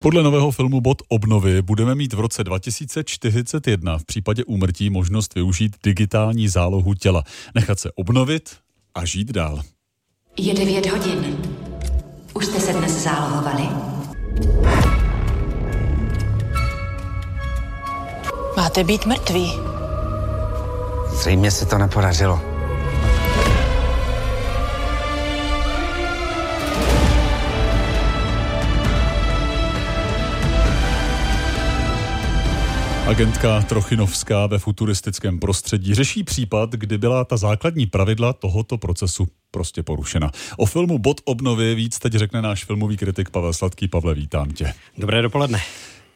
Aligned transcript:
Podle 0.00 0.22
nového 0.22 0.50
filmu 0.50 0.80
Bod 0.80 1.02
obnovy 1.08 1.62
budeme 1.62 1.94
mít 1.94 2.12
v 2.12 2.20
roce 2.20 2.44
2041 2.44 3.98
v 3.98 4.04
případě 4.04 4.44
úmrtí 4.44 4.90
možnost 4.90 5.34
využít 5.34 5.76
digitální 5.82 6.48
zálohu 6.48 6.94
těla, 6.94 7.22
nechat 7.54 7.78
se 7.78 7.92
obnovit 7.92 8.56
a 8.94 9.04
žít 9.04 9.32
dál. 9.32 9.60
Je 10.36 10.54
9 10.54 10.86
hodin. 10.86 11.38
Už 12.34 12.46
jste 12.46 12.60
se 12.60 12.72
dnes 12.72 13.02
zálohovali? 13.02 13.62
Máte 18.56 18.84
být 18.84 19.06
mrtví. 19.06 19.52
Zřejmě 21.12 21.50
se 21.50 21.66
to 21.66 21.78
nepodařilo. 21.78 22.57
Agentka 33.08 33.62
Trochinovská 33.62 34.46
ve 34.46 34.58
futuristickém 34.58 35.38
prostředí 35.38 35.94
řeší 35.94 36.24
případ, 36.24 36.72
kdy 36.72 36.98
byla 36.98 37.24
ta 37.24 37.36
základní 37.36 37.86
pravidla 37.86 38.32
tohoto 38.32 38.78
procesu 38.78 39.28
prostě 39.50 39.82
porušena. 39.82 40.30
O 40.56 40.66
filmu 40.66 40.98
Bod 40.98 41.20
obnovy 41.24 41.74
víc 41.74 41.98
teď 41.98 42.12
řekne 42.12 42.42
náš 42.42 42.64
filmový 42.64 42.96
kritik 42.96 43.30
Pavel 43.30 43.52
Sladký. 43.52 43.88
Pavle, 43.88 44.14
vítám 44.14 44.50
tě. 44.50 44.74
Dobré 44.98 45.22
dopoledne. 45.22 45.60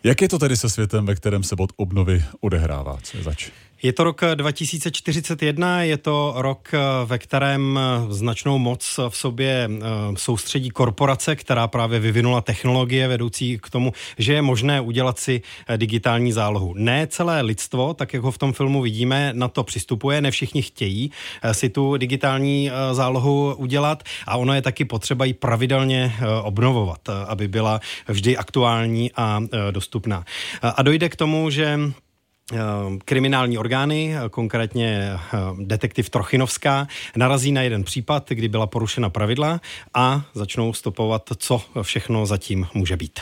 Jak 0.05 0.23
je 0.23 0.29
to 0.29 0.39
tedy 0.39 0.57
se 0.57 0.71
světem, 0.71 1.07
ve 1.07 1.15
kterém 1.15 1.43
se 1.43 1.57
bod 1.57 1.73
obnovy 1.77 2.25
odehrává? 2.41 2.99
Co 3.03 3.17
je 3.17 3.23
zač? 3.23 3.51
Je 3.83 3.93
to 3.93 4.05
rok 4.05 4.21
2041, 4.35 5.83
je 5.83 5.97
to 5.97 6.35
rok, 6.37 6.73
ve 7.05 7.19
kterém 7.19 7.81
značnou 8.09 8.59
moc 8.59 9.01
v 9.09 9.17
sobě 9.17 9.69
eh, 9.71 9.79
soustředí 10.17 10.71
korporace, 10.71 11.37
která 11.37 11.69
právě 11.69 12.01
vyvinula 12.01 12.41
technologie 12.41 13.09
vedoucí 13.09 13.59
k 13.63 13.71
tomu, 13.71 13.93
že 14.19 14.33
je 14.33 14.43
možné 14.43 14.81
udělat 14.81 15.19
si 15.19 15.43
eh, 15.69 15.79
digitální 15.79 16.33
zálohu. 16.33 16.75
Ne 16.77 17.07
celé 17.07 17.43
lidstvo, 17.43 17.95
tak 17.95 18.15
jak 18.15 18.23
ho 18.23 18.31
v 18.31 18.39
tom 18.39 18.53
filmu 18.53 18.83
vidíme, 18.83 19.33
na 19.35 19.49
to 19.49 19.65
přistupuje, 19.65 20.21
ne 20.21 20.31
všichni 20.31 20.63
chtějí 20.63 21.11
eh, 21.43 21.55
si 21.55 21.69
tu 21.69 21.97
digitální 21.97 22.71
zálohu 22.93 23.55
udělat 23.55 24.03
a 24.27 24.37
ono 24.37 24.55
je 24.55 24.63
taky 24.63 24.85
potřeba 24.85 25.25
ji 25.25 25.35
pravidelně 25.35 26.15
obnovovat, 26.43 27.09
aby 27.09 27.49
byla 27.49 27.81
vždy 28.09 28.37
aktuální 28.37 29.11
a 29.17 29.41
dostupná. 29.71 30.25
A 30.63 30.83
dojde 30.83 31.09
k 31.09 31.17
tomu, 31.17 31.51
že 31.51 31.79
Eh, 31.79 32.12
kriminální 33.05 33.59
orgány, 33.59 34.15
konkrétně 34.31 35.13
eh, 35.13 35.19
detektiv 35.59 36.11
Trochinovská, 36.11 36.87
narazí 37.17 37.53
na 37.53 37.63
jeden 37.63 37.85
případ, 37.85 38.29
kdy 38.29 38.49
byla 38.49 38.67
porušena 38.67 39.11
pravidla 39.11 39.61
a 39.95 40.23
začnou 40.35 40.73
stopovat, 40.73 41.23
co 41.39 41.63
všechno 41.83 42.27
zatím 42.27 42.67
může 42.75 42.97
být. 42.97 43.21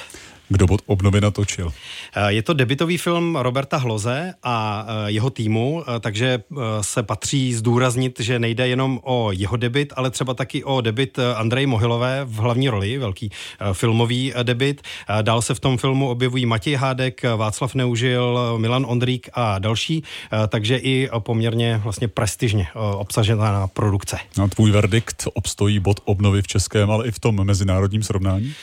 Kdo 0.51 0.67
bod 0.67 0.81
obnovy 0.87 1.21
natočil? 1.21 1.73
Eh, 2.17 2.33
je 2.33 2.43
to 2.43 2.53
debitový 2.53 2.99
film 2.99 3.37
Roberta 3.37 3.77
Hloze 3.77 4.35
a 4.43 4.87
eh, 4.87 5.11
jeho 5.11 5.31
týmu, 5.31 5.83
eh, 5.83 6.01
takže 6.01 6.43
se 6.81 7.03
patří 7.03 7.55
zdůraznit, 7.55 8.21
že 8.21 8.39
nejde 8.39 8.69
jenom 8.69 9.01
o 9.03 9.33
jeho 9.33 9.57
debit, 9.57 9.93
ale 9.97 10.11
třeba 10.11 10.35
taky 10.35 10.65
o 10.65 10.81
debit 10.81 11.19
Andrej 11.37 11.67
Mohylové 11.67 12.25
v 12.25 12.37
hlavní 12.37 12.69
roli, 12.69 12.99
velký 12.99 13.31
filmový 13.73 14.33
debit. 14.43 14.83
Dál 15.23 15.43
se 15.43 15.55
v 15.55 15.61
tom 15.61 15.79
filmu 15.79 16.09
objevují 16.09 16.47
Matěj 16.47 16.75
Hádek, 16.75 17.23
Václav 17.37 17.75
Neužil, 17.75 18.55
Milan 18.57 18.87
Ondrík 18.89 19.29
a 19.33 19.59
další, 19.59 20.03
takže 20.49 20.77
i 20.77 21.09
poměrně 21.19 21.81
vlastně 21.85 22.09
prestižně 22.09 22.67
obsažená 22.75 23.67
produkce. 23.67 24.19
No, 24.39 24.49
tvůj 24.49 24.71
verdikt 24.71 25.29
obstojí 25.35 25.79
bod 25.79 26.01
obnovy 26.05 26.43
v 26.43 26.47
českém, 26.47 26.91
ale 26.91 27.07
i 27.07 27.11
v 27.11 27.19
tom 27.19 27.45
mezinárodním 27.45 28.03
srovnání? 28.03 28.55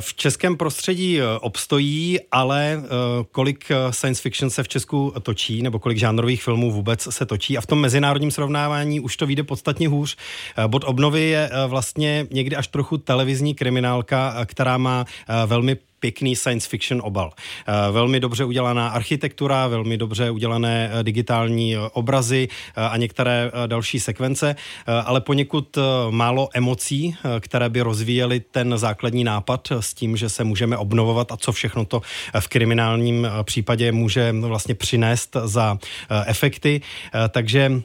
V 0.00 0.14
českém 0.14 0.56
prostředí 0.56 1.20
obstojí, 1.40 2.18
ale 2.32 2.82
eh, 2.84 2.88
kolik 3.32 3.70
eh, 3.70 3.92
science 3.92 4.22
fiction 4.22 4.50
se 4.50 4.62
v 4.62 4.68
Česku 4.68 5.12
točí, 5.22 5.62
nebo 5.62 5.78
kolik 5.78 5.98
žánrových 5.98 6.42
filmů 6.42 6.70
vůbec 6.70 7.08
se 7.10 7.26
točí. 7.26 7.58
A 7.58 7.60
v 7.60 7.66
tom 7.66 7.80
mezinárodním 7.80 8.30
srovnávání 8.30 9.00
už 9.00 9.16
to 9.16 9.26
vyjde 9.26 9.42
podstatně 9.42 9.88
hůř. 9.88 10.16
Eh, 10.56 10.68
bod 10.68 10.84
obnovy 10.86 11.20
je 11.20 11.50
vlastně 11.66 12.26
někdy 12.30 12.56
až 12.56 12.68
trochu 12.68 12.98
televizní 12.98 13.54
kriminálka, 13.54 14.44
která 14.46 14.78
má 14.78 15.04
velmi 15.46 15.76
pěkný 16.00 16.36
science 16.36 16.68
fiction 16.68 17.00
obal. 17.04 17.32
Eh, 17.66 17.92
velmi 17.92 18.20
dobře 18.20 18.44
udělaná 18.44 18.88
architektura, 18.88 19.66
velmi 19.66 19.98
dobře 19.98 20.30
udělané 20.30 20.90
eh, 20.92 21.02
digitální 21.02 21.76
eh, 21.76 21.78
obrazy 21.92 22.48
a 22.76 22.96
některé 22.96 23.50
další 23.66 24.00
sekvence, 24.00 24.56
ale 25.04 25.20
poněkud 25.20 25.78
málo 26.10 26.48
emocí, 26.54 27.16
které 27.40 27.68
by 27.68 27.80
rozvíjely 27.80 28.40
ten 28.40 28.78
základní 28.78 29.24
nápad 29.24 29.68
s 29.80 29.94
tím, 29.94 30.16
že 30.16 30.28
se 30.28 30.44
můžeme 30.44 30.76
obnovovat 30.76 31.32
a 31.32 31.36
co 31.36 31.52
všechno 31.52 31.84
to 31.84 32.02
v 32.40 32.48
kriminálním 32.48 33.26
případě 33.42 33.92
může 33.92 34.32
vlastně 34.32 34.74
přinést 34.74 35.36
za 35.44 35.78
efekty. 36.26 36.80
Takže 37.28 37.82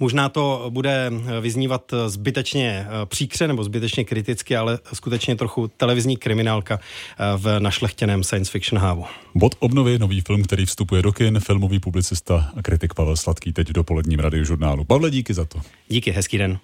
Možná 0.00 0.28
to 0.28 0.66
bude 0.70 1.12
vyznívat 1.40 1.94
zbytečně 2.06 2.86
eh, 2.86 3.06
příkře 3.06 3.48
nebo 3.48 3.64
zbytečně 3.64 4.04
kriticky, 4.04 4.56
ale 4.56 4.78
skutečně 4.92 5.36
trochu 5.36 5.68
televizní 5.68 6.16
kriminálka 6.16 6.80
eh, 6.80 7.24
v 7.36 7.60
našlechtěném 7.60 8.24
science 8.24 8.50
fiction 8.50 8.82
hávu. 8.82 9.04
Bod 9.34 9.54
obnovy, 9.58 9.98
nový 9.98 10.20
film, 10.20 10.42
který 10.42 10.66
vstupuje 10.66 11.02
do 11.02 11.12
kin, 11.12 11.40
filmový 11.40 11.80
publicista 11.80 12.50
a 12.56 12.62
kritik 12.62 12.94
Pavel 12.94 13.16
Sladký 13.16 13.52
teď 13.52 13.68
v 13.68 13.72
dopoledním 13.72 14.18
radiožurnálu. 14.18 14.84
Pavle, 14.84 15.10
díky 15.10 15.34
za 15.34 15.44
to. 15.44 15.60
Díky, 15.88 16.10
hezký 16.10 16.38
den. 16.38 16.58